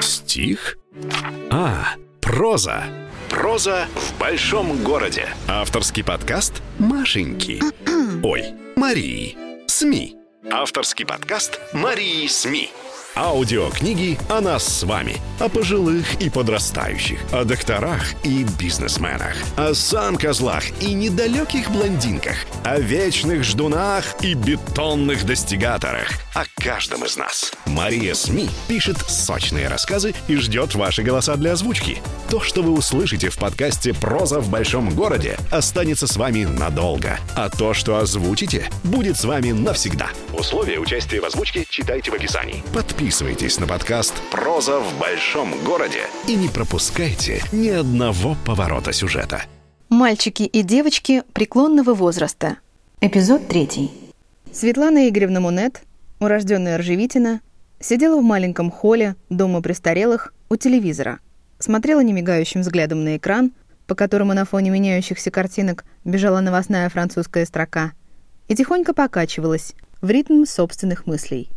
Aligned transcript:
Стих? 0.00 0.78
А, 1.50 1.94
проза. 2.20 2.84
Проза 3.28 3.86
в 3.94 4.18
большом 4.18 4.82
городе. 4.82 5.28
Авторский 5.48 6.02
подкаст 6.04 6.62
Машеньки. 6.78 7.62
Ой, 8.22 8.44
Марии. 8.76 9.36
СМИ. 9.66 10.16
Авторский 10.50 11.06
подкаст 11.06 11.60
Марии 11.72 12.26
СМИ. 12.26 12.70
Аудиокниги 13.16 14.18
о 14.28 14.40
нас 14.40 14.64
с 14.64 14.84
вами, 14.84 15.16
о 15.40 15.48
пожилых 15.48 16.20
и 16.22 16.30
подрастающих, 16.30 17.20
о 17.32 17.44
докторах 17.44 18.14
и 18.22 18.44
бизнесменах, 18.58 19.34
о 19.56 19.74
сам-козлах 19.74 20.62
и 20.80 20.94
недалеких 20.94 21.70
блондинках, 21.72 22.36
о 22.64 22.78
вечных 22.78 23.42
ждунах 23.42 24.04
и 24.22 24.34
бетонных 24.34 25.26
достигаторах, 25.26 26.08
о 26.34 26.44
каждом 26.62 27.04
из 27.04 27.16
нас. 27.16 27.52
Мария 27.66 28.14
СМИ 28.14 28.48
пишет 28.68 28.98
сочные 28.98 29.66
рассказы 29.66 30.14
и 30.28 30.36
ждет 30.36 30.76
ваши 30.76 31.02
голоса 31.02 31.34
для 31.34 31.52
озвучки. 31.52 31.98
То, 32.30 32.40
что 32.40 32.62
вы 32.62 32.70
услышите 32.74 33.28
в 33.28 33.36
подкасте 33.36 33.92
«Проза 33.92 34.38
в 34.38 34.48
большом 34.48 34.90
городе», 34.90 35.36
останется 35.50 36.06
с 36.06 36.16
вами 36.16 36.44
надолго, 36.44 37.18
а 37.34 37.50
то, 37.50 37.74
что 37.74 37.96
озвучите, 37.96 38.70
будет 38.84 39.16
с 39.16 39.24
вами 39.24 39.50
навсегда. 39.50 40.10
Условия 40.32 40.78
участия 40.78 41.20
в 41.20 41.24
озвучке 41.24 41.66
читайте 41.68 42.12
в 42.12 42.14
описании. 42.14 42.62
Подписывайтесь 42.72 43.58
на 43.58 43.66
подкаст 43.66 44.14
«Проза 44.30 44.78
в 44.78 44.96
большом 45.00 45.52
городе» 45.64 46.02
и 46.28 46.36
не 46.36 46.46
пропускайте 46.46 47.42
ни 47.50 47.68
одного 47.68 48.36
поворота 48.46 48.92
сюжета. 48.92 49.42
Мальчики 49.88 50.44
и 50.44 50.62
девочки 50.62 51.24
преклонного 51.32 51.94
возраста. 51.94 52.58
Эпизод 53.00 53.48
третий. 53.48 53.90
Светлана 54.52 55.08
Игоревна 55.08 55.40
Мунет, 55.40 55.82
урожденная 56.20 56.78
Ржевитина, 56.78 57.40
сидела 57.80 58.20
в 58.20 58.22
маленьком 58.22 58.70
холле 58.70 59.16
дома 59.30 59.62
престарелых 59.62 60.32
у 60.48 60.54
телевизора, 60.54 61.18
смотрела 61.60 62.00
немигающим 62.00 62.62
взглядом 62.62 63.04
на 63.04 63.16
экран, 63.16 63.52
по 63.86 63.94
которому 63.94 64.34
на 64.34 64.44
фоне 64.44 64.70
меняющихся 64.70 65.30
картинок 65.30 65.84
бежала 66.04 66.40
новостная 66.40 66.88
французская 66.88 67.44
строка, 67.46 67.92
и 68.48 68.56
тихонько 68.56 68.94
покачивалась 68.94 69.74
в 70.00 70.10
ритм 70.10 70.44
собственных 70.44 71.06
мыслей. 71.06 71.50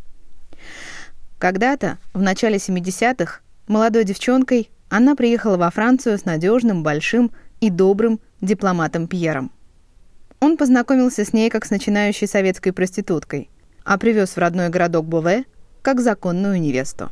Когда-то, 1.39 1.97
в 2.13 2.21
начале 2.21 2.57
70-х, 2.57 3.39
молодой 3.67 4.03
девчонкой, 4.03 4.69
она 4.89 5.15
приехала 5.15 5.57
во 5.57 5.71
Францию 5.71 6.17
с 6.17 6.25
надежным, 6.25 6.83
большим 6.83 7.31
и 7.61 7.69
добрым 7.69 8.19
дипломатом 8.41 9.07
Пьером. 9.07 9.51
Он 10.39 10.57
познакомился 10.57 11.23
с 11.25 11.33
ней 11.33 11.49
как 11.49 11.65
с 11.65 11.69
начинающей 11.69 12.27
советской 12.27 12.71
проституткой, 12.71 13.49
а 13.85 13.97
привез 13.97 14.31
в 14.31 14.37
родной 14.37 14.69
городок 14.69 15.05
Буве 15.05 15.45
как 15.81 16.01
законную 16.01 16.59
невесту. 16.59 17.11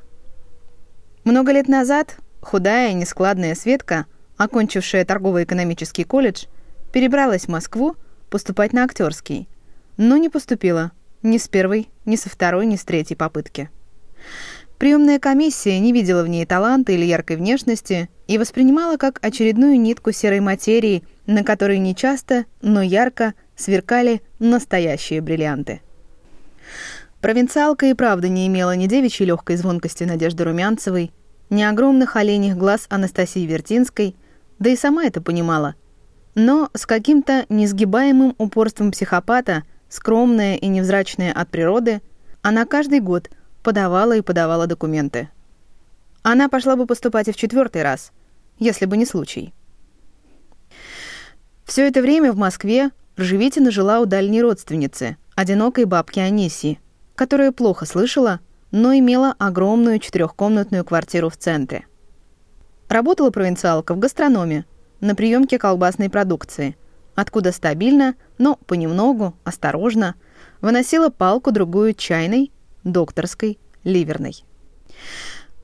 Много 1.23 1.51
лет 1.51 1.67
назад 1.67 2.17
худая 2.41 2.91
и 2.91 2.93
нескладная 2.93 3.55
Светка, 3.55 4.05
окончившая 4.37 5.05
торгово-экономический 5.05 6.03
колледж, 6.03 6.45
перебралась 6.91 7.45
в 7.45 7.49
Москву 7.49 7.95
поступать 8.29 8.73
на 8.73 8.83
актерский, 8.83 9.47
но 9.97 10.17
не 10.17 10.29
поступила 10.29 10.91
ни 11.21 11.37
с 11.37 11.47
первой, 11.47 11.89
ни 12.05 12.15
со 12.15 12.29
второй, 12.29 12.65
ни 12.65 12.75
с 12.75 12.83
третьей 12.83 13.15
попытки. 13.15 13.69
Приемная 14.77 15.19
комиссия 15.19 15.79
не 15.79 15.93
видела 15.93 16.23
в 16.23 16.27
ней 16.27 16.43
таланта 16.45 16.91
или 16.91 17.05
яркой 17.05 17.35
внешности 17.35 18.09
и 18.25 18.39
воспринимала 18.39 18.97
как 18.97 19.19
очередную 19.21 19.79
нитку 19.79 20.11
серой 20.11 20.39
материи, 20.39 21.03
на 21.27 21.43
которой 21.43 21.77
нечасто, 21.77 22.45
но 22.63 22.81
ярко 22.81 23.35
сверкали 23.55 24.23
настоящие 24.39 25.21
бриллианты. 25.21 25.81
Провинциалка 27.21 27.85
и 27.85 27.93
правда 27.93 28.27
не 28.27 28.47
имела 28.47 28.75
ни 28.75 28.87
девичьей 28.87 29.27
легкой 29.27 29.57
звонкости 29.57 30.03
Надежды 30.03 30.43
Румянцевой, 30.43 31.11
ни 31.51 31.61
огромных 31.61 32.15
оленьих 32.15 32.57
глаз 32.57 32.87
Анастасии 32.89 33.45
Вертинской, 33.45 34.15
да 34.57 34.71
и 34.71 34.75
сама 34.75 35.05
это 35.05 35.21
понимала. 35.21 35.75
Но 36.33 36.71
с 36.73 36.87
каким-то 36.87 37.45
несгибаемым 37.49 38.33
упорством 38.39 38.91
психопата, 38.91 39.63
скромная 39.89 40.55
и 40.55 40.65
невзрачная 40.67 41.31
от 41.31 41.49
природы, 41.49 42.01
она 42.41 42.65
каждый 42.65 43.01
год– 43.01 43.29
подавала 43.61 44.15
и 44.15 44.21
подавала 44.21 44.67
документы. 44.67 45.29
Она 46.23 46.49
пошла 46.49 46.75
бы 46.75 46.85
поступать 46.85 47.27
и 47.27 47.31
в 47.31 47.35
четвертый 47.35 47.83
раз, 47.83 48.11
если 48.59 48.85
бы 48.85 48.97
не 48.97 49.05
случай. 49.05 49.53
Все 51.65 51.87
это 51.87 52.01
время 52.01 52.31
в 52.31 52.37
Москве 52.37 52.91
Ржевитина 53.17 53.71
жила 53.71 53.99
у 53.99 54.05
дальней 54.05 54.41
родственницы, 54.41 55.17
одинокой 55.35 55.85
бабки 55.85 56.19
Анисии, 56.19 56.79
которая 57.15 57.51
плохо 57.51 57.85
слышала, 57.85 58.39
но 58.71 58.93
имела 58.93 59.35
огромную 59.37 59.99
четырехкомнатную 59.99 60.83
квартиру 60.83 61.29
в 61.29 61.37
центре. 61.37 61.85
Работала 62.89 63.29
провинциалка 63.29 63.93
в 63.93 63.99
гастрономе, 63.99 64.65
на 64.99 65.15
приемке 65.15 65.57
колбасной 65.57 66.09
продукции, 66.09 66.77
откуда 67.15 67.51
стабильно, 67.51 68.15
но 68.37 68.55
понемногу, 68.55 69.35
осторожно, 69.43 70.15
выносила 70.61 71.09
палку-другую 71.09 71.93
чайной 71.93 72.51
докторской, 72.83 73.59
ливерной. 73.83 74.43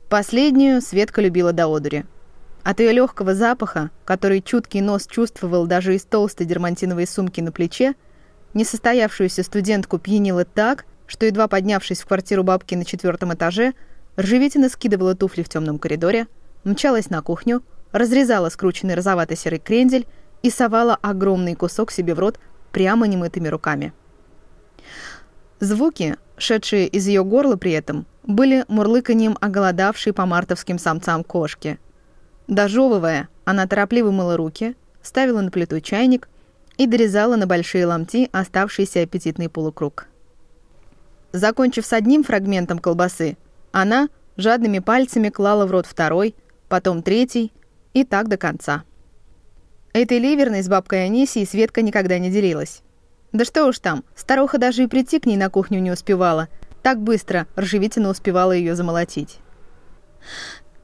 Последнюю 0.09 0.81
Светка 0.81 1.21
любила 1.21 1.53
до 1.53 1.67
одури. 1.67 2.05
От 2.63 2.79
ее 2.79 2.91
легкого 2.91 3.35
запаха, 3.35 3.91
который 4.05 4.41
чуткий 4.41 4.81
нос 4.81 5.05
чувствовал 5.07 5.67
даже 5.67 5.95
из 5.95 6.03
толстой 6.03 6.45
дермантиновой 6.45 7.07
сумки 7.07 7.39
на 7.39 7.51
плече, 7.51 7.93
несостоявшуюся 8.53 9.43
студентку 9.43 9.99
пьянила 9.99 10.45
так, 10.45 10.85
что, 11.07 11.25
едва 11.25 11.47
поднявшись 11.47 12.01
в 12.01 12.05
квартиру 12.05 12.43
бабки 12.43 12.75
на 12.75 12.85
четвертом 12.85 13.33
этаже, 13.33 13.73
Ржевитина 14.19 14.69
скидывала 14.69 15.15
туфли 15.15 15.43
в 15.43 15.49
темном 15.49 15.79
коридоре, 15.79 16.27
мчалась 16.63 17.09
на 17.09 17.21
кухню, 17.21 17.63
разрезала 17.91 18.49
скрученный 18.49 18.95
розовато-серый 18.95 19.59
крендель 19.59 20.05
и 20.43 20.49
совала 20.49 20.97
огромный 21.01 21.55
кусок 21.55 21.91
себе 21.91 22.13
в 22.13 22.19
рот 22.19 22.39
прямо 22.71 23.07
немытыми 23.07 23.47
руками. 23.47 23.93
Звуки, 25.59 26.17
шедшие 26.37 26.87
из 26.87 27.07
ее 27.07 27.23
горла 27.23 27.55
при 27.55 27.71
этом, 27.71 28.05
были 28.23 28.65
мурлыканьем 28.67 29.37
оголодавшей 29.39 30.13
по 30.13 30.25
мартовским 30.25 30.77
самцам 30.77 31.23
кошки. 31.23 31.79
Дожевывая, 32.47 33.29
она 33.45 33.65
торопливо 33.65 34.11
мыла 34.11 34.37
руки, 34.37 34.75
ставила 35.01 35.41
на 35.41 35.49
плиту 35.49 35.79
чайник 35.79 36.29
и 36.77 36.85
дорезала 36.85 37.35
на 37.35 37.47
большие 37.47 37.85
ломти 37.85 38.29
оставшийся 38.31 39.01
аппетитный 39.01 39.49
полукруг. 39.49 40.07
Закончив 41.37 41.85
с 41.85 41.93
одним 41.93 42.23
фрагментом 42.23 42.79
колбасы, 42.79 43.37
она 43.71 44.09
жадными 44.37 44.79
пальцами 44.79 45.29
клала 45.29 45.67
в 45.67 45.71
рот 45.71 45.85
второй, 45.85 46.33
потом 46.67 47.03
третий 47.03 47.53
и 47.93 48.03
так 48.03 48.27
до 48.27 48.37
конца. 48.37 48.83
Этой 49.93 50.17
ливерной 50.17 50.63
с 50.63 50.67
бабкой 50.67 51.05
Анисией 51.05 51.45
Светка 51.45 51.83
никогда 51.83 52.17
не 52.17 52.31
делилась. 52.31 52.81
Да 53.33 53.45
что 53.45 53.67
уж 53.67 53.77
там, 53.77 54.03
старуха 54.15 54.57
даже 54.57 54.83
и 54.83 54.87
прийти 54.87 55.19
к 55.19 55.27
ней 55.27 55.37
на 55.37 55.51
кухню 55.51 55.79
не 55.79 55.91
успевала. 55.91 56.47
Так 56.81 56.99
быстро 56.99 57.45
Ржевитина 57.55 58.09
успевала 58.09 58.53
ее 58.53 58.75
замолотить. 58.75 59.37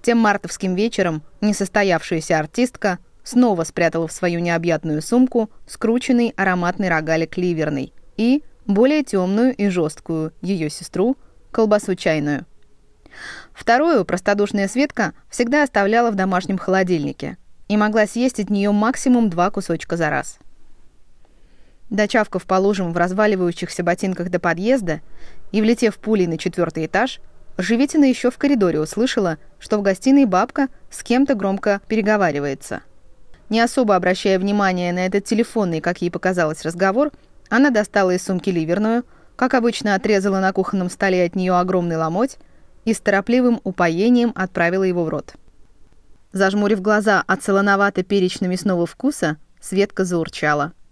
Тем 0.03 0.19
мартовским 0.19 0.75
вечером 0.75 1.23
несостоявшаяся 1.41 2.37
артистка 2.37 2.99
снова 3.23 3.63
спрятала 3.63 4.07
в 4.07 4.11
свою 4.11 4.39
необъятную 4.39 5.01
сумку 5.01 5.49
скрученный 5.65 6.31
ароматный 6.37 6.89
рогалик 6.89 7.37
ливерный 7.37 7.91
и 8.17 8.43
более 8.65 9.03
темную 9.03 9.55
и 9.55 9.69
жесткую 9.69 10.33
ее 10.41 10.69
сестру 10.69 11.17
колбасу 11.51 11.95
чайную. 11.95 12.45
Вторую 13.53 14.05
простодушная 14.05 14.67
Светка 14.67 15.13
всегда 15.29 15.63
оставляла 15.63 16.11
в 16.11 16.15
домашнем 16.15 16.57
холодильнике 16.57 17.37
и 17.67 17.77
могла 17.77 18.07
съесть 18.07 18.39
от 18.39 18.49
нее 18.49 18.71
максимум 18.71 19.29
два 19.29 19.51
кусочка 19.51 19.97
за 19.97 20.09
раз. 20.09 20.39
Дочавкав 21.89 22.45
по 22.45 22.55
лужам 22.55 22.91
в 22.91 22.97
разваливающихся 22.97 23.83
ботинках 23.83 24.29
до 24.29 24.39
подъезда 24.39 25.01
и 25.51 25.61
влетев 25.61 25.97
пулей 25.97 26.25
на 26.25 26.37
четвертый 26.37 26.87
этаж, 26.87 27.19
Живитина 27.57 28.05
еще 28.05 28.31
в 28.31 28.37
коридоре 28.39 28.79
услышала, 28.79 29.37
что 29.59 29.77
в 29.77 29.83
гостиной 29.83 30.25
бабка 30.25 30.69
с 30.89 31.03
кем-то 31.03 31.35
громко 31.35 31.81
переговаривается. 31.87 32.81
Не 33.49 33.59
особо 33.59 33.95
обращая 33.95 34.39
внимания 34.39 34.91
на 34.91 35.05
этот 35.05 35.25
телефонный, 35.25 35.79
как 35.79 36.01
ей 36.01 36.09
показалось, 36.09 36.63
разговор, 36.63 37.11
она 37.55 37.69
достала 37.69 38.11
из 38.11 38.23
сумки 38.23 38.49
ливерную, 38.49 39.03
как 39.35 39.53
обычно 39.53 39.95
отрезала 39.95 40.39
на 40.39 40.53
кухонном 40.53 40.89
столе 40.89 41.25
от 41.25 41.35
нее 41.35 41.53
огромный 41.53 41.97
ломоть 41.97 42.37
и 42.85 42.93
с 42.93 42.99
торопливым 42.99 43.61
упоением 43.63 44.31
отправила 44.35 44.83
его 44.83 45.03
в 45.03 45.09
рот. 45.09 45.33
Зажмурив 46.31 46.81
глаза 46.81 47.23
от 47.25 47.41
солоновато-перечно-мясного 47.43 48.85
вкуса, 48.85 49.37
Светка 49.61 50.03
заурчала– 50.03 50.73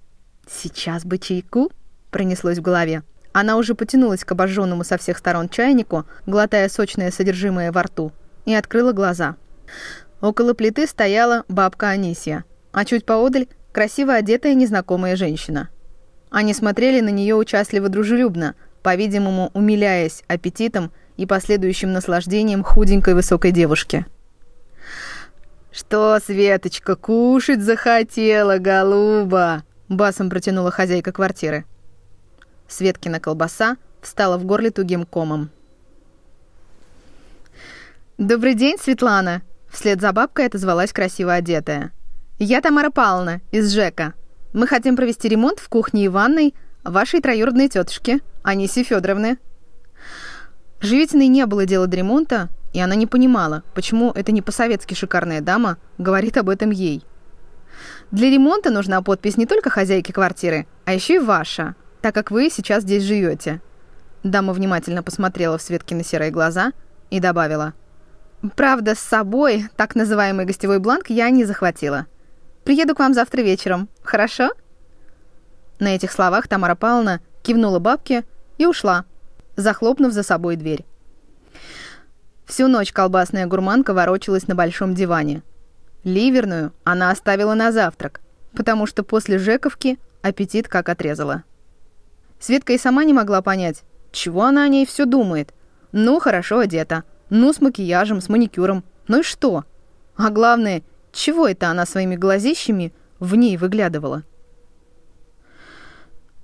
«Сейчас 0.47 1.05
бы 1.05 1.17
чайку?»— 1.17 1.71
пронеслось 2.11 2.57
в 2.57 2.61
голове. 2.61 3.03
Она 3.33 3.57
уже 3.57 3.75
потянулась 3.75 4.25
к 4.25 4.31
обожженному 4.31 4.83
со 4.83 4.97
всех 4.97 5.17
сторон 5.17 5.47
чайнику, 5.47 6.05
глотая 6.25 6.67
сочное 6.67 7.11
содержимое 7.11 7.71
во 7.71 7.83
рту, 7.83 8.11
и 8.45 8.53
открыла 8.53 8.91
глаза. 8.91 9.37
Около 10.19 10.53
плиты 10.53 10.87
стояла 10.87 11.45
бабка 11.47 11.89
Анисия, 11.89 12.43
а 12.71 12.83
чуть 12.85 13.05
поодаль— 13.05 13.47
красиво 13.71 14.13
одетая 14.13 14.53
незнакомая 14.53 15.15
женщина. 15.15 15.69
Они 16.31 16.53
смотрели 16.53 17.01
на 17.01 17.09
нее 17.09 17.35
участливо 17.35 17.89
дружелюбно, 17.89 18.55
по-видимому, 18.81 19.51
умиляясь 19.53 20.23
аппетитом 20.27 20.91
и 21.17 21.25
последующим 21.25 21.91
наслаждением 21.91 22.63
худенькой 22.63 23.15
высокой 23.15 23.51
девушки. 23.51 24.05
«Что, 25.73 26.17
Светочка, 26.25 26.95
кушать 26.95 27.61
захотела, 27.61 28.57
голуба?» 28.57 29.63
Басом 29.89 30.29
протянула 30.29 30.71
хозяйка 30.71 31.11
квартиры. 31.11 31.65
Светкина 32.67 33.19
колбаса 33.19 33.75
встала 34.01 34.37
в 34.37 34.45
горле 34.45 34.71
тугим 34.71 35.05
комом. 35.05 35.49
«Добрый 38.17 38.53
день, 38.53 38.77
Светлана!» 38.81 39.41
Вслед 39.69 39.99
за 39.99 40.13
бабкой 40.13 40.45
отозвалась 40.45 40.93
красиво 40.93 41.33
одетая. 41.33 41.91
«Я 42.39 42.61
Тамара 42.61 42.89
Павловна 42.89 43.41
из 43.51 43.73
ЖЭКа. 43.73 44.13
Мы 44.53 44.67
хотим 44.67 44.95
провести 44.95 45.29
ремонт 45.29 45.59
в 45.59 45.69
кухне 45.69 46.05
и 46.05 46.07
ванной 46.07 46.53
вашей 46.83 47.21
троюродной 47.21 47.69
тетушки, 47.69 48.21
Аниси 48.43 48.83
Федоровны». 48.83 49.37
Живительной 50.81 51.27
не 51.27 51.45
было 51.45 51.65
дела 51.65 51.85
до 51.85 51.97
ремонта, 51.97 52.49
и 52.73 52.79
она 52.79 52.95
не 52.95 53.05
понимала, 53.05 53.63
почему 53.75 54.11
эта 54.11 54.31
не 54.31 54.41
по-советски 54.41 54.95
шикарная 54.95 55.41
дама 55.41 55.77
говорит 55.97 56.37
об 56.37 56.49
этом 56.49 56.71
ей. 56.71 57.03
Для 58.09 58.29
ремонта 58.29 58.71
нужна 58.71 59.01
подпись 59.01 59.37
не 59.37 59.45
только 59.45 59.69
хозяйки 59.69 60.11
квартиры, 60.11 60.67
а 60.85 60.93
еще 60.93 61.15
и 61.15 61.19
ваша, 61.19 61.75
так 62.01 62.15
как 62.15 62.31
вы 62.31 62.49
сейчас 62.49 62.83
здесь 62.83 63.03
живете. 63.03 63.61
Дама 64.23 64.53
внимательно 64.53 65.03
посмотрела 65.03 65.57
в 65.57 65.61
Светкины 65.61 66.03
серые 66.03 66.31
глаза 66.31 66.73
и 67.09 67.19
добавила. 67.19 67.73
«Правда, 68.55 68.95
с 68.95 68.99
собой 68.99 69.65
так 69.75 69.95
называемый 69.95 70.45
гостевой 70.45 70.79
бланк 70.79 71.09
я 71.09 71.29
не 71.29 71.45
захватила. 71.45 72.07
Приеду 72.63 72.95
к 72.95 72.99
вам 72.99 73.13
завтра 73.13 73.41
вечером, 73.41 73.89
хорошо?» 74.03 74.51
На 75.79 75.95
этих 75.95 76.11
словах 76.11 76.47
Тамара 76.47 76.75
Павловна 76.75 77.21
кивнула 77.43 77.79
бабке 77.79 78.23
и 78.57 78.65
ушла, 78.65 79.05
захлопнув 79.55 80.13
за 80.13 80.23
собой 80.23 80.55
дверь. 80.55 80.85
Всю 82.45 82.67
ночь 82.67 82.91
колбасная 82.91 83.47
гурманка 83.47 83.93
ворочалась 83.93 84.47
на 84.47 84.55
большом 84.55 84.93
диване– 84.93 85.41
Ливерную 86.03 86.73
она 86.83 87.11
оставила 87.11 87.53
на 87.53 87.71
завтрак, 87.71 88.21
потому 88.55 88.87
что 88.87 89.03
после 89.03 89.37
Жековки 89.37 89.99
аппетит 90.23 90.67
как 90.67 90.89
отрезала. 90.89 91.43
Светка 92.39 92.73
и 92.73 92.79
сама 92.79 93.03
не 93.03 93.13
могла 93.13 93.41
понять, 93.43 93.83
чего 94.11 94.43
она 94.43 94.63
о 94.63 94.67
ней 94.67 94.87
все 94.87 95.05
думает. 95.05 95.53
Ну, 95.91 96.19
хорошо 96.19 96.59
одета, 96.59 97.03
ну, 97.29 97.53
с 97.53 97.61
макияжем, 97.61 98.19
с 98.19 98.29
маникюром, 98.29 98.83
ну 99.07 99.19
и 99.19 99.23
что? 99.23 99.65
А 100.15 100.31
главное, 100.31 100.81
чего 101.11 101.47
это 101.47 101.69
она 101.69 101.85
своими 101.85 102.15
глазищами 102.15 102.93
в 103.19 103.35
ней 103.35 103.57
выглядывала? 103.57 104.23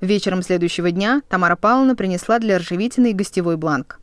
Вечером 0.01 0.43
следующего 0.43 0.91
дня 0.91 1.21
Тамара 1.27 1.55
Павловна 1.55 1.95
принесла 1.95 2.39
для 2.39 2.59
Ржевитиной 2.59 3.13
гостевой 3.13 3.57
бланк. 3.57 3.99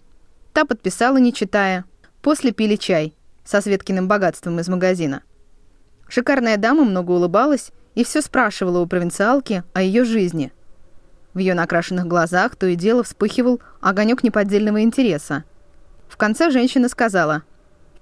Та 0.52 0.64
подписала, 0.64 1.18
не 1.18 1.32
читая. 1.32 1.84
После 2.20 2.52
пили 2.52 2.76
чай 2.76 3.14
со 3.44 3.60
Светкиным 3.60 4.08
богатством 4.08 4.58
из 4.58 4.68
магазина– 4.68 5.22
Шикарная 6.08 6.56
дама 6.56 6.84
много 6.84 7.12
улыбалась 7.12 7.72
и 7.94 8.04
все 8.04 8.20
спрашивала 8.20 8.80
у 8.80 8.86
провинциалки 8.86 9.64
о 9.72 9.82
ее 9.82 10.04
жизни. 10.04 10.52
В 11.32 11.38
ее 11.38 11.54
накрашенных 11.54 12.06
глазах 12.06 12.56
то 12.56 12.66
и 12.66 12.76
дело 12.76 13.02
вспыхивал 13.02 13.60
огонек 13.80 14.22
неподдельного 14.22 14.82
интереса. 14.82 15.44
В 16.08 16.16
конце 16.16 16.50
женщина 16.50 16.88
сказала, 16.88 17.42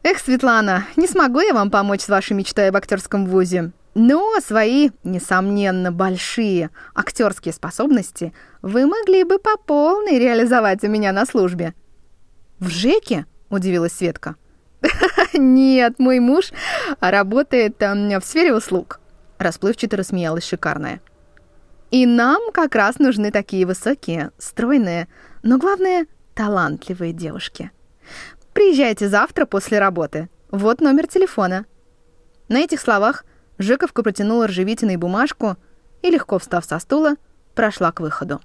«Эх, 0.04 0.18
Светлана, 0.18 0.86
не 0.96 1.06
смогу 1.06 1.40
я 1.40 1.54
вам 1.54 1.70
помочь 1.70 2.00
с 2.00 2.08
вашей 2.08 2.32
мечтой 2.32 2.68
об 2.68 2.76
актерском 2.76 3.24
вузе. 3.24 3.70
Но 3.94 4.40
свои, 4.40 4.90
несомненно, 5.04 5.92
большие 5.92 6.70
актерские 6.94 7.54
способности 7.54 8.32
вы 8.62 8.86
могли 8.86 9.22
бы 9.22 9.38
по 9.38 9.56
полной 9.56 10.18
реализовать 10.18 10.82
у 10.82 10.88
меня 10.88 11.12
на 11.12 11.24
службе». 11.24 11.74
«В 12.58 12.68
ЖЭКе?»– 12.68 13.26
удивилась 13.48 13.92
Светка. 13.92 14.34
«Нет, 15.34 16.00
мой 16.00 16.18
муж 16.18 16.50
работает 16.98 17.80
в 17.80 18.22
сфере 18.24 18.54
услуг»,— 18.54 18.98
расплывчато 19.38 19.96
рассмеялась 19.96 20.48
шикарная. 20.48 21.00
«И 21.92 22.06
нам 22.06 22.50
как 22.52 22.74
раз 22.74 22.98
нужны 22.98 23.30
такие 23.30 23.66
высокие, 23.66 24.32
стройные, 24.38 25.06
но, 25.44 25.58
главное, 25.58 26.06
талантливые 26.34 27.12
девушки. 27.12 27.70
Приезжайте 28.52 29.08
завтра 29.08 29.46
после 29.46 29.78
работы. 29.78 30.28
Вот 30.50 30.80
номер 30.80 31.06
телефона». 31.06 31.66
На 32.48 32.58
этих 32.60 32.80
словах 32.80 33.24
Жековка 33.58 34.02
протянула 34.02 34.46
ржавительной 34.46 34.96
бумажку 34.96 35.56
и, 36.02 36.10
легко 36.10 36.38
встав 36.38 36.64
со 36.64 36.78
стула, 36.78 37.14
прошла 37.54 37.92
к 37.92 38.00
выходу. 38.00 38.40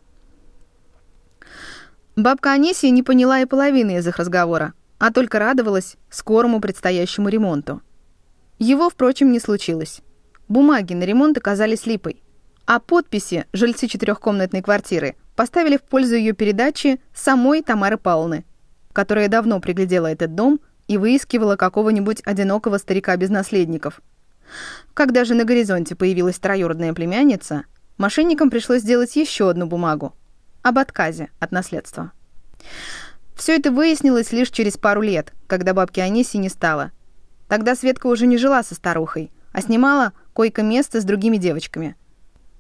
Бабка 2.16 2.52
Анисия 2.52 2.90
не 2.90 3.04
поняла 3.04 3.40
и 3.40 3.46
половины 3.46 3.98
из 3.98 4.08
их 4.08 4.18
разговора 4.18 4.74
а 5.00 5.12
только 5.12 5.40
радовалась 5.40 5.98
скорому 6.10 6.60
предстоящему 6.60 7.30
ремонту. 7.30 7.82
Его, 8.60 8.90
впрочем, 8.90 9.32
не 9.32 9.40
случилось. 9.40 10.02
Бумаги 10.48 10.94
на 10.94 11.04
ремонт 11.04 11.38
оказались 11.38 11.86
липой, 11.86 12.24
а 12.66 12.80
подписи 12.80 13.46
жильцы 13.54 13.88
четырехкомнатной 13.88 14.62
квартиры 14.62 15.16
поставили 15.36 15.78
в 15.78 15.84
пользу 15.84 16.16
ее 16.16 16.34
передачи 16.34 17.00
самой 17.14 17.62
Тамары 17.62 17.98
Павловны, 17.98 18.46
которая 18.98 19.28
давно 19.28 19.60
приглядела 19.60 20.08
этот 20.08 20.34
дом 20.34 20.60
и 20.88 20.98
выискивала 20.98 21.56
какого-нибудь 21.56 22.24
одинокого 22.26 22.80
старика 22.80 23.16
без 23.16 23.30
наследников. 23.30 24.02
Когда 24.96 25.24
же 25.24 25.36
на 25.36 25.44
горизонте 25.44 25.96
появилась 25.96 26.40
троюродная 26.40 26.96
племянница, 26.96 27.66
мошенникам 28.00 28.50
пришлось 28.50 28.82
сделать 28.82 29.16
еще 29.16 29.52
одну 29.52 29.68
бумагу 29.68 30.16
об 30.64 30.80
отказе 30.80 31.30
от 31.38 31.52
наследства. 31.52 32.12
Все 33.36 33.56
это 33.56 33.72
выяснилось 33.72 34.32
лишь 34.32 34.50
через 34.50 34.78
пару 34.78 35.04
лет, 35.04 35.32
когда 35.46 35.76
бабки 35.76 36.00
Аниси 36.00 36.38
не 36.38 36.50
стало. 36.50 36.92
Тогда 37.48 37.76
Светка 37.76 38.08
уже 38.08 38.26
не 38.26 38.40
жила 38.40 38.64
со 38.64 38.74
старухой, 38.74 39.32
а 39.52 39.62
снимала 39.62 40.14
койко-место 40.34 41.02
с 41.02 41.04
другими 41.04 41.38
девочками. 41.38 41.96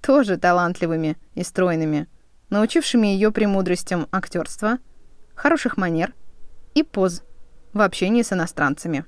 Тоже 0.04 0.38
талантливыми 0.38 1.18
и 1.34 1.42
стройными, 1.42 2.08
научившими 2.52 3.08
ее 3.08 3.32
премудростям 3.32 4.08
актерства, 4.12 4.78
хороших 5.34 5.78
манер 5.78 6.14
и 6.74 6.84
поз 6.84 7.24
в 7.74 7.82
общении 7.82 8.22
с 8.22 8.34
иностранцами. 8.34 9.06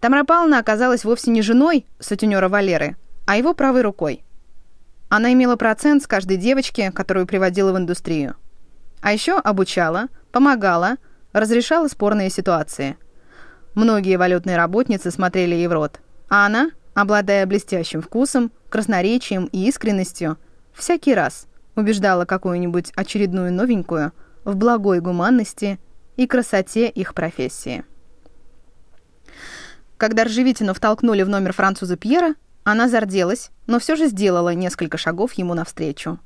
Тамара 0.00 0.24
Павловна 0.24 0.58
оказалась 0.58 1.04
вовсе 1.04 1.30
не 1.30 1.42
женой 1.42 1.86
сутенера 1.98 2.48
Валеры, 2.48 2.96
а 3.26 3.36
его 3.36 3.52
правой 3.54 3.82
рукой. 3.82 4.24
Она 5.08 5.32
имела 5.32 5.56
процент 5.56 6.02
с 6.02 6.06
каждой 6.06 6.36
девочки, 6.36 6.90
которую 6.94 7.26
приводила 7.26 7.72
в 7.72 7.78
индустрию– 7.78 8.36
а 9.00 9.12
еще 9.12 9.38
обучала, 9.38 10.08
помогала, 10.32 10.96
разрешала 11.32 11.88
спорные 11.88 12.30
ситуации. 12.30 12.96
Многие 13.74 14.16
валютные 14.16 14.56
работницы 14.56 15.10
смотрели 15.10 15.54
ей 15.54 15.68
в 15.68 15.72
рот, 15.72 16.00
а 16.28 16.46
она, 16.46 16.70
обладая 16.94 17.46
блестящим 17.46 18.02
вкусом, 18.02 18.50
красноречием 18.68 19.46
и 19.46 19.68
искренностью, 19.68 20.36
всякий 20.72 21.14
раз 21.14 21.46
убеждала 21.76 22.24
какую-нибудь 22.24 22.92
очередную 22.96 23.52
новенькую 23.52 24.12
в 24.48 24.56
благой 24.56 25.00
гуманности 25.00 25.78
и 26.16 26.26
красоте 26.26 26.88
их 26.88 27.12
профессии. 27.12 27.84
Когда 29.98 30.24
Ржевитину 30.24 30.72
втолкнули 30.72 31.22
в 31.22 31.28
номер 31.28 31.52
француза 31.52 31.96
Пьера, 31.98 32.34
она 32.64 32.88
зарделась, 32.88 33.50
но 33.66 33.78
все 33.78 33.94
же 33.94 34.06
сделала 34.06 34.54
несколько 34.54 34.96
шагов 34.96 35.34
ему 35.34 35.52
навстречу. 35.52 36.18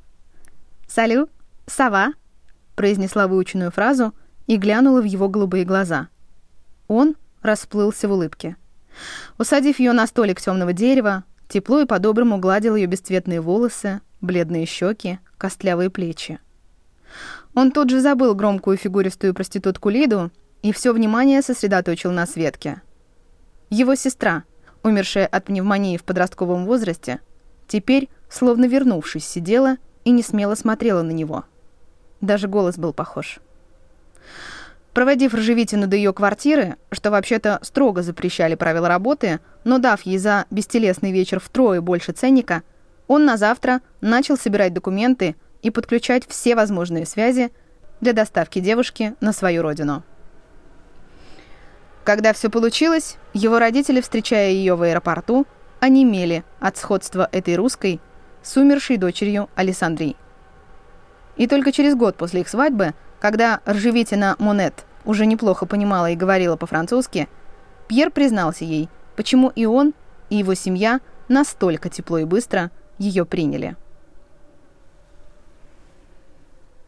«Салю, 0.86 1.28
сова!» 1.66 2.12
произнесла 2.76 3.26
выученную 3.26 3.72
фразу 3.72 4.14
и 4.46 4.56
глянула 4.56 5.00
в 5.00 5.04
его 5.04 5.28
голубые 5.28 5.64
глаза. 5.64 6.08
Он 6.86 7.16
расплылся 7.42 8.06
в 8.06 8.12
улыбке. 8.12 8.56
Усадив 9.36 9.80
ее 9.80 9.92
на 9.92 10.06
столик 10.06 10.40
темного 10.40 10.72
дерева, 10.72 11.24
тепло 11.48 11.80
и 11.80 11.86
по-доброму 11.86 12.38
гладил 12.38 12.76
ее 12.76 12.86
бесцветные 12.86 13.40
волосы, 13.40 14.00
бледные 14.20 14.66
щеки, 14.66 15.18
костлявые 15.38 15.90
плечи. 15.90 16.38
Он 17.54 17.70
тут 17.70 17.90
же 17.90 18.00
забыл 18.00 18.34
громкую 18.34 18.76
фигуристую 18.76 19.34
проститутку 19.34 19.88
Лиду 19.88 20.30
и 20.62 20.72
все 20.72 20.92
внимание 20.92 21.42
сосредоточил 21.42 22.12
на 22.12 22.26
Светке. 22.26 22.82
Его 23.70 23.94
сестра, 23.94 24.44
умершая 24.82 25.26
от 25.26 25.46
пневмонии 25.46 25.96
в 25.96 26.04
подростковом 26.04 26.66
возрасте, 26.66 27.20
теперь, 27.68 28.08
словно 28.28 28.66
вернувшись, 28.66 29.26
сидела 29.26 29.76
и 30.04 30.10
не 30.10 30.22
смело 30.22 30.54
смотрела 30.54 31.02
на 31.02 31.10
него— 31.10 31.44
даже 32.22 32.46
голос 32.46 32.78
был 32.78 32.94
похож. 32.94 33.40
Проводив 34.94 35.34
Ржевитину 35.34 35.86
до 35.86 35.96
ее 35.96 36.12
квартиры, 36.12 36.76
что 36.92 37.10
вообще-то 37.10 37.58
строго 37.62 38.02
запрещали 38.02 38.54
правила 38.54 38.88
работы, 38.88 39.40
но 39.64 39.78
дав 39.78 40.00
ей 40.02 40.18
за 40.18 40.46
бестелесный 40.50 41.12
вечер 41.12 41.40
втрое 41.40 41.80
больше 41.80 42.12
ценника, 42.12 42.62
он 43.08 43.24
на 43.24 43.36
завтра 43.36 43.80
начал 44.00 44.36
собирать 44.36 44.72
документы 44.72 45.34
и 45.62 45.70
подключать 45.70 46.26
все 46.28 46.54
возможные 46.54 47.06
связи 47.06 47.52
для 48.00 48.12
доставки 48.12 48.58
девушки 48.58 49.14
на 49.20 49.32
свою 49.32 49.62
родину. 49.62 50.02
Когда 52.04 52.32
все 52.32 52.50
получилось, 52.50 53.16
его 53.32 53.58
родители, 53.58 54.00
встречая 54.00 54.50
ее 54.50 54.74
в 54.74 54.82
аэропорту, 54.82 55.46
онемели 55.80 56.44
от 56.58 56.76
сходства 56.76 57.28
этой 57.30 57.54
русской 57.56 58.00
с 58.42 58.56
умершей 58.56 58.96
дочерью 58.96 59.48
Александрии. 59.54 60.16
И 61.36 61.46
только 61.46 61.72
через 61.72 61.94
год 61.94 62.16
после 62.16 62.42
их 62.42 62.48
свадьбы 62.48 62.94
Когда 63.20 63.60
Ржевитина 63.68 64.34
Монет 64.40 64.84
уже 65.04 65.26
неплохо 65.26 65.64
понимала 65.64 66.10
и 66.10 66.16
говорила 66.16 66.56
по-французски, 66.56 67.28
Пьер 67.86 68.10
признался 68.10 68.64
ей, 68.64 68.88
почему 69.16 69.50
и 69.54 69.64
он, 69.64 69.94
и 70.28 70.36
его 70.36 70.54
семья 70.54 71.00
настолько 71.28 71.88
тепло 71.88 72.18
и 72.18 72.24
быстро 72.24 72.72
ее 72.98 73.24
приняли. 73.24 73.76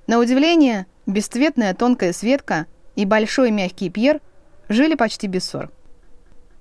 На 0.06 0.18
удивление, 0.18 0.87
бесцветная 1.06 1.73
тонкая 1.75 2.12
Светка 2.12 2.66
и 2.94 3.06
большой 3.06 3.50
мягкий 3.50 3.88
Пьер 3.88 4.20
жили 4.68 4.94
почти 4.94 5.26
без 5.26 5.44
ссор. 5.44 5.70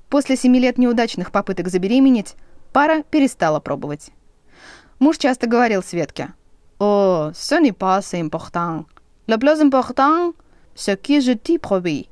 После 0.09 0.37
семи 0.37 0.59
лет 0.59 0.77
неудачных 0.77 1.31
попыток 1.31 1.67
забеременеть, 1.67 2.35
пара 2.71 3.03
перестала 3.03 3.59
пробовать. 3.59 4.11
Муж 4.99 5.17
часто 5.17 5.47
говорил 5.47 5.83
Светке, 5.83 6.33
«О, 6.79 7.31
ce 7.33 7.59
n'est 7.59 7.73
pas 7.73 7.99
important. 8.13 8.85
Le 9.27 9.37
plus 9.37 9.61
important, 9.61 10.33
ce 10.75 10.95
que 10.95 11.19
je 11.19 11.33
t'y 11.33 11.59
promis». 11.59 12.07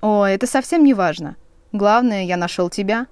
«О, 0.00 0.24
это 0.24 0.46
совсем 0.46 0.84
не 0.84 0.94
важно. 0.94 1.36
Главное, 1.72 2.24
я 2.24 2.36
нашел 2.36 2.70
тебя». 2.70 3.06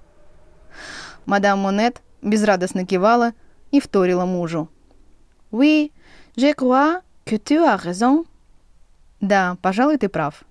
Мадам 1.25 1.59
Монет 1.59 2.01
безрадостно 2.21 2.85
кивала 2.85 3.33
и 3.71 3.79
вторила 3.79 4.25
мужу. 4.25 4.69
«Oui, 5.51 5.91
je 6.35 6.53
crois 6.53 7.01
que 7.25 7.37
tu 7.37 7.57
as 7.57 7.83
raison». 7.83 8.25
«Да, 9.21 9.57
пожалуй, 9.61 9.97
ты 9.97 10.09
прав». 10.09 10.43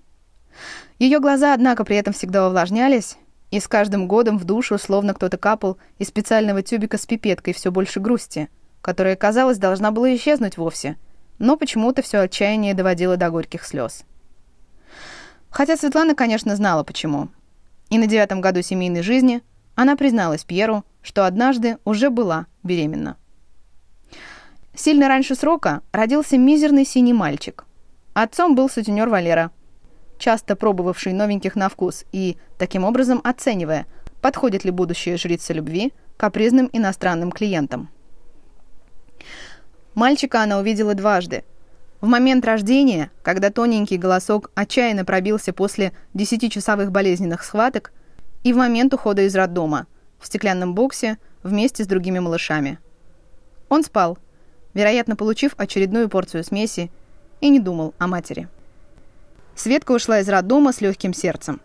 Ее 0.99 1.19
глаза, 1.19 1.53
однако, 1.53 1.83
при 1.83 1.97
этом 1.97 2.13
всегда 2.13 2.47
увлажнялись, 2.47 3.17
и 3.51 3.59
с 3.59 3.67
каждым 3.67 4.07
годом 4.07 4.37
в 4.37 4.45
душу 4.45 4.77
словно 4.77 5.13
кто-то 5.13 5.37
капал 5.37 5.77
из 5.99 6.07
специального 6.07 6.63
тюбика 6.63 6.97
с 6.97 7.05
пипеткой 7.05 7.53
все 7.53 7.71
больше 7.71 7.99
грусти, 7.99 8.49
которая, 8.81 9.15
казалось, 9.15 9.57
должна 9.57 9.91
была 9.91 10.15
исчезнуть 10.15 10.57
вовсе, 10.57 10.97
но 11.37 11.55
почему-то 11.57 12.01
все 12.01 12.19
отчаяние 12.19 12.73
доводило 12.73 13.15
до 13.15 13.29
горьких 13.29 13.63
слез. 13.63 14.05
Хотя 15.49 15.77
Светлана, 15.77 16.15
конечно, 16.15 16.55
знала 16.55 16.83
почему. 16.83 17.29
И 17.89 17.99
на 17.99 18.07
девятом 18.07 18.41
году 18.41 18.63
семейной 18.63 19.03
жизни 19.03 19.43
она 19.75 19.95
призналась 19.95 20.43
Пьеру, 20.43 20.83
что 21.03 21.27
однажды 21.27 21.77
уже 21.85 22.09
была 22.09 22.47
беременна. 22.63 23.17
Сильно 24.75 25.07
раньше 25.07 25.35
срока 25.35 25.81
родился 25.91 26.37
мизерный 26.37 26.85
синий 26.85 27.13
мальчик. 27.13 27.65
Отцом 28.13 28.55
был 28.55 28.69
сутенер 28.69 29.09
Валера– 29.09 29.51
часто 30.23 30.55
пробовавший 30.55 31.11
новеньких 31.11 31.55
на 31.55 31.67
вкус 31.67 32.05
и, 32.13 32.37
таким 32.57 32.85
образом, 32.85 33.19
оценивая, 33.25 33.85
подходит 34.21 34.63
ли 34.63 34.71
будущая 34.71 35.17
жрица 35.17 35.51
любви 35.51 35.91
капризным 36.15 36.69
иностранным 36.71 37.29
клиентам. 37.29 37.89
Мальчика 39.95 40.41
она 40.41 40.59
увидела 40.59 40.93
дважды. 40.93 41.43
В 41.99 42.07
момент 42.07 42.45
рождения, 42.45 43.11
когда 43.21 43.49
тоненький 43.49 43.97
голосок 43.97 44.49
отчаянно 44.55 45.03
пробился 45.03 45.51
после 45.51 45.91
десятичасовых 46.13 46.91
болезненных 46.91 47.43
схваток, 47.43 47.91
и 48.43 48.53
в 48.53 48.57
момент 48.57 48.93
ухода 48.93 49.23
из 49.23 49.35
роддома, 49.35 49.87
в 50.19 50.27
стеклянном 50.27 50.73
боксе 50.73 51.17
вместе 51.43 51.83
с 51.83 51.87
другими 51.87 52.19
малышами. 52.19 52.79
Он 53.67 53.83
спал, 53.83 54.17
вероятно, 54.73 55.15
получив 55.15 55.53
очередную 55.57 56.09
порцию 56.09 56.43
смеси, 56.43 56.91
и 57.41 57.49
не 57.49 57.59
думал 57.59 57.93
о 57.97 58.07
матери. 58.07 58.47
Светка 59.55 59.91
ушла 59.91 60.19
из 60.19 60.29
роддома 60.29 60.71
с 60.71 60.81
легким 60.81 61.13
сердцем. 61.13 61.61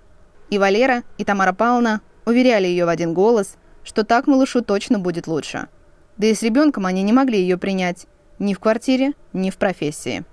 И 0.51 0.59
Валера, 0.59 1.05
и 1.19 1.25
Тамара 1.25 1.53
Павловна 1.53 2.01
уверяли 2.27 2.67
ее 2.67 2.85
в 2.85 2.89
один 2.89 3.15
голос, 3.15 3.57
что 3.85 4.05
так 4.05 4.27
малышу 4.27 4.63
точно 4.63 4.99
будет 4.99 5.27
лучше. 5.27 5.69
Да 6.17 6.27
и 6.27 6.35
с 6.35 6.43
ребенком 6.43 6.85
они 6.85 7.03
не 7.03 7.13
могли 7.13 7.39
ее 7.41 7.57
принять 7.57 8.07
ни 8.39 8.55
в 8.55 8.61
квартире, 8.61 9.13
ни 9.33 9.51
в 9.51 9.57
профессии. 9.57 10.25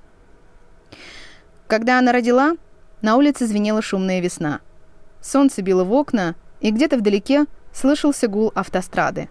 Когда 1.68 2.00
она 2.00 2.12
родила, 2.12 2.56
на 3.02 3.16
улице 3.16 3.46
звенела 3.46 3.82
шумная 3.82 4.20
весна. 4.20 4.62
Солнце 5.22 5.62
било 5.62 5.84
в 5.84 5.94
окна, 5.94 6.36
и 6.60 6.72
где-то 6.72 6.98
вдалеке 6.98 7.46
слышался 7.74 8.28
гул 8.28 8.52
автострады. 8.56 9.30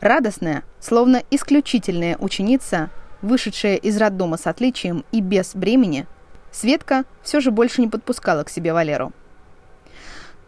Радостная, 0.00 0.64
словно 0.80 1.22
исключительная 1.30 2.16
ученица, 2.18 2.90
вышедшая 3.22 3.76
из 3.76 3.96
роддома 3.96 4.36
с 4.36 4.46
отличием 4.46 5.04
и 5.12 5.20
без 5.20 5.54
бремени– 5.54 6.06
Светка 6.56 7.04
все 7.22 7.40
же 7.40 7.50
больше 7.50 7.82
не 7.82 7.88
подпускала 7.88 8.42
к 8.42 8.48
себе 8.48 8.72
Валеру. 8.72 9.12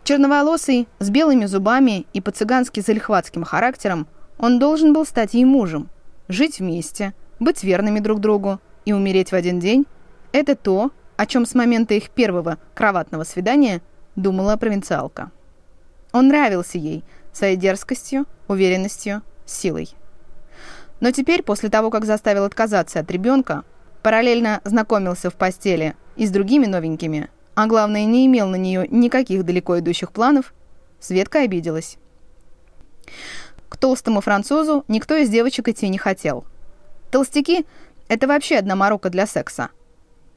Черноволосый, 0.05 0.89
с 1.01 1.11
белыми 1.11 1.45
зубами 1.45 2.07
и 2.15 2.23
по-цыгански 2.23 2.81
залихватским 2.81 3.45
характером, 3.45 4.07
он 4.39 4.59
должен 4.59 4.95
был 4.95 5.05
стать 5.05 5.35
ей 5.35 5.45
мужем, 5.45 5.91
жить 6.29 6.61
вместе, 6.61 7.13
быть 7.41 7.63
верными 7.63 8.01
друг 8.01 8.21
другу 8.21 8.59
и 8.87 8.95
умереть 8.95 9.33
в 9.33 9.35
один 9.35 9.61
день– 9.61 9.85
это 10.33 10.57
то, 10.57 10.93
о 11.19 11.27
чем 11.27 11.45
с 11.45 11.55
момента 11.55 11.93
их 11.93 12.09
первого 12.09 12.57
кроватного 12.75 13.25
свидания 13.25 13.83
думала 14.17 14.57
провинциалка. 14.57 15.31
Он 16.13 16.29
нравился 16.29 16.79
ей 16.79 17.05
своей 17.35 17.57
дерзкостью, 17.57 18.25
уверенностью, 18.47 19.21
силой. 19.51 19.91
Но 21.01 21.11
теперь, 21.11 21.43
после 21.43 21.69
того, 21.69 21.91
как 21.91 22.05
заставил 22.05 22.45
отказаться 22.45 23.01
от 23.01 23.11
ребенка, 23.11 23.65
параллельно 24.03 24.61
знакомился 24.65 25.31
в 25.31 25.35
постели 25.35 25.95
и 26.17 26.27
с 26.27 26.31
другими 26.31 26.67
новенькими, 26.67 27.29
а 27.55 27.67
главное, 27.67 28.05
не 28.05 28.27
имел 28.27 28.49
на 28.49 28.57
нее 28.57 28.87
никаких 28.89 29.45
далеко 29.45 29.79
идущих 29.79 30.13
планов, 30.13 30.53
Светка 31.01 31.41
обиделась. 31.41 31.97
К 33.69 33.77
толстому 33.77 34.21
французу 34.21 34.85
никто 34.89 35.15
из 35.15 35.29
девочек 35.29 35.69
идти 35.69 35.89
не 35.89 35.99
хотел. 35.99 36.45
Толстяки– 37.11 37.67
это 38.09 38.27
вообще 38.27 38.57
одна 38.57 38.75
морока 38.75 39.09
для 39.11 39.27
секса. 39.27 39.71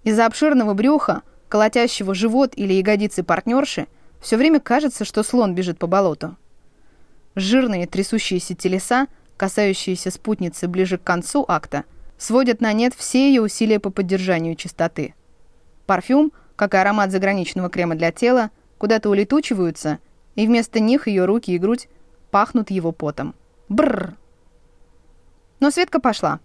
Из-за 0.03 0.25
обширного 0.25 0.73
брюха, 0.73 1.23
колотящего 1.49 2.13
живот 2.13 2.53
или 2.55 2.73
ягодицы 2.73 3.23
партнерши, 3.23 3.87
все 4.19 4.37
время 4.37 4.59
кажется, 4.59 5.03
что 5.03 5.23
слон 5.23 5.55
бежит 5.55 5.79
по 5.79 5.87
болоту. 5.87 6.35
Жирные 7.35 7.87
трясущиеся 7.87 8.55
телеса, 8.55 9.07
касающиеся 9.37 10.11
спутницы 10.11 10.67
ближе 10.67 10.97
к 10.97 11.03
концу 11.03 11.45
акта– 11.47 11.85
сводят 12.21 12.61
на 12.61 12.71
нет 12.71 12.93
все 12.93 13.29
ее 13.29 13.41
усилия 13.41 13.79
по 13.79 13.89
поддержанию 13.89 14.55
чистоты. 14.55 15.15
Парфюм, 15.87 16.31
как 16.55 16.75
и 16.75 16.77
аромат 16.77 17.11
заграничного 17.11 17.69
крема 17.69 17.95
для 17.95 18.11
тела, 18.11 18.51
куда-то 18.77 19.09
улетучиваются, 19.09 19.97
и 20.35 20.45
вместо 20.45 20.79
них 20.79 21.07
ее 21.07 21.25
руки 21.25 21.51
и 21.51 21.57
грудь 21.57 21.89
пахнут 22.29 22.69
его 22.69 22.91
потом. 22.91 23.33
Бррр. 23.69 24.15
Но 25.59 25.71
Светка 25.71 25.99
пошла. 25.99 26.39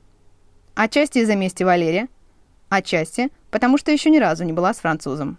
Отчасти 0.74 1.18
из-за 1.18 1.36
мести 1.36 1.62
Валерия, 1.62 2.08
отчасти, 2.70 3.30
потому 3.50 3.76
что 3.76 3.92
еще 3.92 4.08
ни 4.08 4.18
разу 4.18 4.44
не 4.44 4.54
была 4.54 4.72
с 4.72 4.78
французом. 4.78 5.38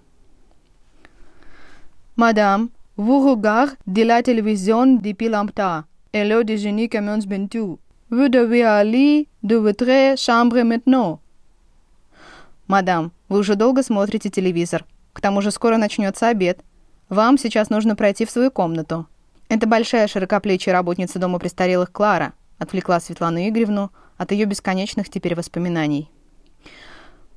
«Мадам, 2.16 2.72
vous 2.98 3.30
regardez 3.30 3.74
de 3.86 4.04
la 4.04 4.22
télévision 4.24 4.86
depuis 4.86 5.30
longtemps, 5.30 5.84
et 6.14 6.26
le 6.26 6.44
déjeuner 6.44 6.90
commence 6.90 7.26
bientôt. 7.28 7.80
Vous 8.10 8.28
devez 8.28 8.64
aller 8.64 9.28
de 9.44 9.56
votre 9.56 10.18
chambre 10.18 10.64
maintenant. 10.64 11.20
Мадам, 12.68 13.12
вы 13.30 13.40
уже 13.40 13.56
долго 13.56 13.84
смотрите 13.84 14.30
телевизор. 14.30 14.84
К 15.14 15.22
тому 15.22 15.42
же 15.42 15.52
скоро 15.52 15.78
начнется 15.78 16.28
обед. 16.28 16.60
Вам 17.10 17.38
сейчас 17.38 17.70
нужно 17.70 17.96
пройти 17.96 18.26
в 18.26 18.32
свою 18.32 18.52
комнату. 18.52 19.08
Это 19.48 19.68
большая 19.68 20.08
широкоплечья 20.08 20.74
работница 20.74 21.20
дома 21.20 21.40
престарелых 21.40 21.92
Клара 21.92 22.34
отвлекла 22.60 23.00
Светлану 23.00 23.40
Игоревну 23.40 23.92
от 24.18 24.32
ее 24.32 24.46
бесконечных 24.46 25.10
теперь 25.10 25.36
воспоминаний. 25.36 26.10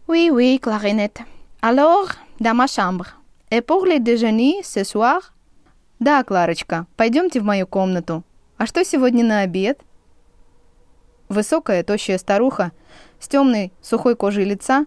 Oui, 0.08 0.30
oui, 0.30 0.58
Clarinette. 0.58 1.20
Alors, 1.60 2.10
dans 2.40 2.54
ma 2.54 2.66
chambre. 2.66 3.14
Et 3.50 3.60
pour 3.60 3.86
le 3.86 4.00
déjeuner 4.00 4.62
ce 4.64 4.82
soir? 4.82 5.32
Да, 6.00 6.25
Кларочка, 6.25 6.87
пойдемте 6.97 7.40
в 7.40 7.45
мою 7.45 7.66
комнату. 7.66 8.25
А 8.57 8.64
что 8.64 8.83
сегодня 8.85 9.23
на 9.23 9.40
обед? 9.40 9.80
Высокая, 11.28 11.85
тощая 11.85 12.16
старуха 12.16 12.73
с 13.21 13.28
темной, 13.28 13.71
сухой 13.83 14.16
кожей 14.16 14.45
лица 14.45 14.87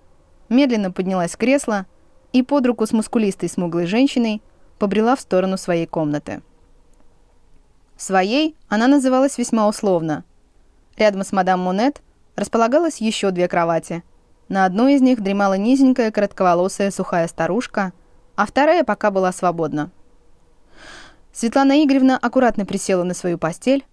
медленно 0.50 0.91
поднялась 0.91 1.34
с 1.34 1.38
кресла 1.38 1.86
и 2.32 2.41
под 2.41 2.65
руку 2.65 2.88
с 2.88 2.93
мускулистой 2.93 3.48
смуглой 3.48 3.86
женщиной 3.86 4.41
побрела 4.79 5.15
в 5.15 5.22
сторону 5.22 5.55
своей 5.58 5.86
комнаты. 5.86 6.41
Своей 7.96 8.55
она 8.67 8.88
называлась 8.88 9.38
весьма 9.38 9.67
условно. 9.67 10.24
Рядом 10.98 11.24
с 11.24 11.32
мадам 11.32 11.60
Монет 11.60 12.01
располагалось 12.36 13.01
еще 13.01 13.29
две 13.29 13.48
кровати. 13.48 14.03
На 14.50 14.65
одной 14.65 14.96
из 14.96 15.01
них 15.01 15.22
дремала 15.22 15.58
низенькая, 15.58 16.10
коротковолосая, 16.10 16.89
сухая 16.89 17.27
старушка, 17.27 17.93
а 18.36 18.48
вторая 18.48 18.84
пока 18.84 19.12
была 19.12 19.32
свободна. 19.32 19.91
Светлана 21.33 21.83
Игоревна 21.83 22.17
аккуратно 22.17 22.65
присела 22.65 23.03
на 23.03 23.13
свою 23.13 23.37
постель, 23.37 23.85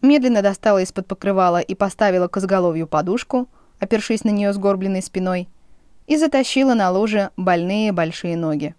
медленно 0.00 0.40
достала 0.40 0.80
из-под 0.82 1.06
покрывала 1.06 1.60
и 1.60 1.74
поставила 1.74 2.28
к 2.28 2.36
изголовью 2.38 2.86
подушку, 2.86 3.48
опершись 3.80 4.24
на 4.24 4.30
нее 4.30 4.52
сгорбленной 4.52 5.02
спиной, 5.02 5.48
и 6.06 6.16
затащила 6.16 6.74
на 6.74 6.90
ложе 6.90 7.30
больные 7.36 7.92
большие 7.92 8.36
ноги. 8.36 8.74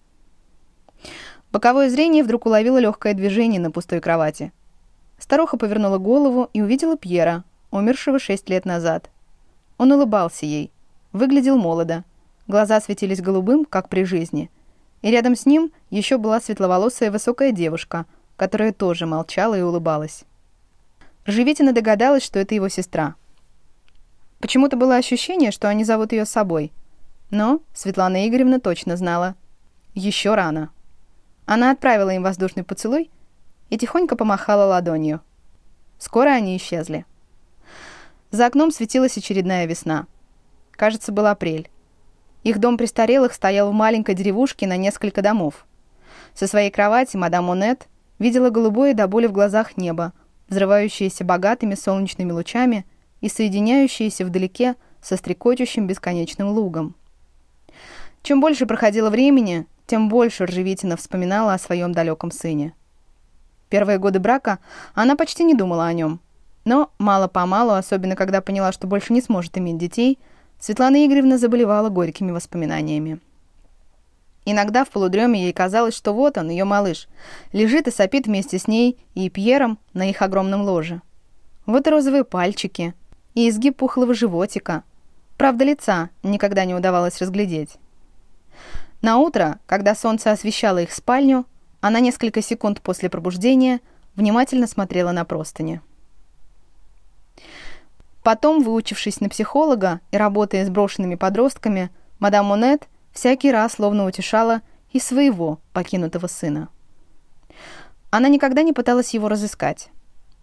Боковое 1.51 1.89
зрение 1.89 2.23
вдруг 2.23 2.45
уловило 2.45 2.77
легкое 2.77 3.13
движение 3.13 3.59
на 3.59 3.69
пустой 3.69 3.99
кровати. 3.99 4.51
Старуха 5.19 5.57
повернула 5.57 5.97
голову 5.97 6.49
и 6.53 6.61
увидела 6.61 6.97
Пьера, 6.97 7.43
умершего 7.69 8.17
шесть 8.17 8.49
лет 8.49 8.65
назад. 8.65 9.09
Он 9.77 9.91
улыбался 9.91 10.45
ей, 10.45 10.71
выглядел 11.11 11.57
молодо, 11.57 12.03
Глаза 12.47 12.79
светились 12.79 13.21
голубым, 13.21 13.65
как 13.65 13.89
при 13.89 14.05
жизни. 14.05 14.49
И 15.01 15.11
рядом 15.11 15.35
с 15.35 15.45
ним 15.45 15.71
еще 15.89 16.17
была 16.17 16.39
светловолосая 16.41 17.11
высокая 17.11 17.51
девушка, 17.51 18.05
которая 18.35 18.73
тоже 18.73 19.05
молчала 19.05 19.57
и 19.57 19.61
улыбалась. 19.61 20.23
Живитина 21.25 21.73
догадалась, 21.73 22.23
что 22.23 22.39
это 22.39 22.55
его 22.55 22.69
сестра. 22.69 23.15
Почему-то 24.39 24.77
было 24.77 24.95
ощущение, 24.95 25.51
что 25.51 25.67
они 25.67 25.83
зовут 25.83 26.11
ее 26.11 26.25
с 26.25 26.29
собой. 26.29 26.71
Но 27.29 27.61
Светлана 27.73 28.27
Игоревна 28.27 28.59
точно 28.59 28.95
знала. 28.95 29.35
Еще 29.93 30.35
рано. 30.35 30.69
Она 31.45 31.71
отправила 31.71 32.11
им 32.11 32.23
воздушный 32.23 32.63
поцелуй 32.63 33.09
и 33.69 33.77
тихонько 33.77 34.15
помахала 34.15 34.65
ладонью. 34.65 35.21
Скоро 35.99 36.29
они 36.29 36.55
исчезли. 36.55 37.05
За 38.31 38.45
окном 38.45 38.71
светилась 38.71 39.17
очередная 39.17 39.65
весна. 39.65 40.05
Кажется, 40.71 41.11
был 41.11 41.25
апрель. 41.25 41.69
Их 42.47 42.59
дом 42.59 42.77
престарелых 42.77 43.33
стоял 43.33 43.69
в 43.69 43.73
маленькой 43.73 44.15
деревушке 44.15 44.67
на 44.67 44.77
несколько 44.77 45.21
домов. 45.21 45.65
Со 46.33 46.47
своей 46.47 46.71
кровати 46.71 47.17
мадам 47.17 47.43
Монет 47.43 47.89
видела 48.19 48.51
голубое 48.51 48.93
до 48.93 49.05
боли 49.09 49.27
в 49.27 49.33
глазах 49.33 49.75
небо, 49.75 50.13
взрывающееся 50.47 51.25
богатыми 51.25 51.75
солнечными 51.75 52.31
лучами 52.31 52.85
и 53.19 53.27
соединяющееся 53.27 54.23
вдалеке 54.23 54.75
со 55.01 55.17
стрекочущим 55.17 55.87
бесконечным 55.87 56.47
лугом. 56.47 56.95
Чем 58.23 58.39
больше 58.39 58.65
проходило 58.65 59.09
времени, 59.09 59.67
тем 59.85 60.07
больше 60.07 60.45
Ржевитина 60.45 60.95
вспоминала 60.95 61.53
о 61.53 61.59
своем 61.59 61.91
далеком 61.91 62.31
сыне. 62.31 62.73
Первые 63.67 63.99
годы 63.99 64.21
брака 64.21 64.59
она 64.93 65.17
почти 65.17 65.43
не 65.43 65.53
думала 65.53 65.85
о 65.85 65.91
нем. 65.91 66.21
Но 66.63 66.91
мало-помалу, 66.97 67.73
особенно 67.73 68.15
когда 68.15 68.39
поняла, 68.39 68.71
что 68.71 68.87
больше 68.87 69.11
не 69.11 69.19
сможет 69.19 69.57
иметь 69.57 69.77
детей– 69.77 70.17
Светлана 70.59 71.05
Игоревна 71.05 71.37
заболевала 71.37 71.89
горькими 71.89 72.31
воспоминаниями. 72.31 73.19
Иногда 74.45 74.85
в 74.85 74.89
полудреме 74.89 75.43
ей 75.43 75.53
казалось, 75.53 75.95
что 75.95 76.13
вот 76.13 76.37
он, 76.37 76.49
ее 76.49 76.63
малыш, 76.63 77.07
лежит 77.51 77.87
и 77.87 77.91
сопит 77.91 78.27
вместе 78.27 78.57
с 78.57 78.67
ней 78.67 78.97
и 79.13 79.29
Пьером 79.29 79.77
на 79.93 80.09
их 80.09 80.21
огромном 80.21 80.61
ложе. 80.61 81.01
Вот 81.65 81.85
и 81.85 81.89
розовые 81.89 82.23
пальчики, 82.23 82.93
и 83.35 83.49
изгиб 83.49 83.75
пухлого 83.75 84.13
животика. 84.13 84.83
Правда, 85.37 85.65
лица 85.65 86.09
никогда 86.23 86.63
не 86.65 86.73
удавалось 86.73 87.19
разглядеть. 87.19 87.75
На 89.01 89.17
утро, 89.17 89.59
когда 89.65 89.93
солнце 89.93 90.31
освещало 90.31 90.79
их 90.79 90.91
спальню, 90.91 91.45
она 91.81 91.99
несколько 91.99 92.41
секунд 92.41 92.81
после 92.81 93.09
пробуждения 93.09 93.81
внимательно 94.15 94.65
смотрела 94.65 95.11
на 95.11 95.25
простыни. 95.25 95.81
Потом, 98.27 98.61
выучившись 98.61 99.21
на 99.21 99.29
психолога 99.29 100.01
и 100.11 100.17
работая 100.17 100.65
с 100.65 100.69
брошенными 100.69 101.15
подростками, 101.15 101.91
мадам 102.19 102.47
Монет 102.47 102.89
всякий 103.13 103.53
раз 103.53 103.75
словно 103.75 104.05
утешала 104.05 104.63
и 104.91 104.99
своего 104.99 105.59
покинутого 105.71 106.27
сына. 106.27 106.67
Она 108.09 108.27
никогда 108.27 108.63
не 108.63 108.73
пыталась 108.73 109.13
его 109.13 109.29
разыскать. 109.29 109.91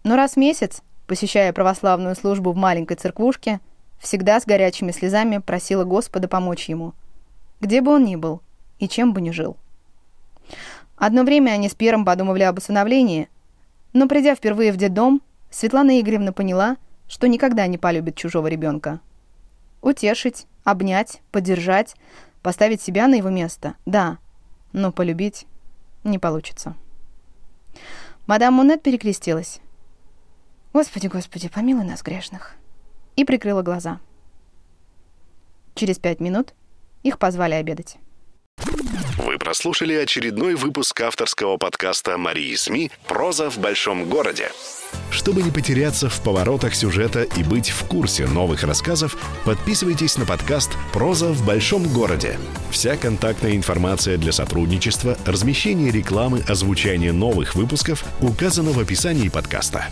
Но 0.03 0.15
раз 0.15 0.31
в 0.31 0.37
месяц, 0.37 0.81
посещая 1.05 1.53
православную 1.53 2.15
службу 2.15 2.53
в 2.53 2.55
маленькой 2.55 2.97
церквушке, 2.97 3.59
всегда 3.99 4.39
с 4.39 4.47
горячими 4.47 4.91
слезами 4.91 5.37
просила 5.37 5.83
Господа 5.83 6.27
помочь 6.27 6.67
ему, 6.67 6.95
где 7.61 7.81
бы 7.81 7.91
он 7.91 8.05
ни 8.05 8.15
был 8.15 8.41
и 8.79 8.87
чем 8.87 9.13
бы 9.13 9.21
ни 9.21 9.29
жил. 9.29 9.57
Одно 10.97 11.21
время 11.21 11.51
они 11.51 11.69
с 11.69 11.75
Пьером 11.75 12.03
подумывали 12.03 12.41
об 12.41 12.57
усыновлении, 12.57 13.29
но, 13.93 14.07
придя 14.07 14.33
впервые 14.33 14.71
в 14.71 14.77
детдом, 14.77 15.21
Светлана 15.51 16.01
Игоревна 16.01 16.33
поняла, 16.33 16.77
что 17.07 17.27
никогда 17.27 17.67
не 17.67 17.77
полюбит 17.77 18.15
чужого 18.15 18.47
ребенка. 18.47 18.99
Утешить, 19.81 20.47
обнять, 20.63 21.21
поддержать, 21.31 21.95
поставить 22.41 22.81
себя 22.81 23.07
на 23.07 23.15
его 23.15 23.29
место– 23.29 23.75
да, 23.85 24.17
но 24.73 24.91
полюбить 24.91 25.47
не 26.03 26.19
получится. 26.19 26.75
Мадам 28.27 28.55
Монет 28.55 28.83
перекрестилась. 28.83 29.61
«Господи, 30.73 31.07
Господи, 31.07 31.47
помилуй 31.47 31.85
нас, 31.85 32.01
грешных!» 32.01 32.55
и 33.15 33.23
прикрыла 33.23 33.61
глаза. 33.61 33.99
Через 35.73 35.99
пять 35.99 36.19
минут 36.19 36.53
их 37.03 37.17
позвали 37.19 37.53
обедать. 37.53 37.97
Вы 39.17 39.37
прослушали 39.37 39.93
очередной 39.93 40.55
выпуск 40.55 40.99
авторского 40.99 41.55
подкаста 41.55 42.17
Марии 42.17 42.53
СМИ 42.53 42.91
«Проза 43.07 43.49
в 43.49 43.57
большом 43.59 44.09
городе». 44.09 44.51
Чтобы 45.09 45.41
не 45.41 45.51
потеряться 45.51 46.09
в 46.09 46.21
поворотах 46.21 46.75
сюжета 46.75 47.23
и 47.23 47.43
быть 47.43 47.69
в 47.69 47.85
курсе 47.85 48.27
новых 48.27 48.63
рассказов, 48.63 49.17
подписывайтесь 49.45 50.17
на 50.17 50.25
подкаст 50.25 50.71
«Проза 50.91 51.27
в 51.27 51.45
большом 51.45 51.87
городе». 51.87 52.37
Вся 52.71 52.97
контактная 52.97 53.55
информация 53.55 54.17
для 54.17 54.33
сотрудничества, 54.33 55.17
размещение 55.25 55.91
рекламы, 55.91 56.43
озвучание 56.47 57.13
новых 57.13 57.55
выпусков 57.55 58.03
указана 58.21 58.71
в 58.71 58.79
описании 58.79 59.29
подкаста. 59.29 59.87